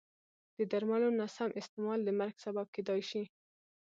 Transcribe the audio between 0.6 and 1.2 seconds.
درملو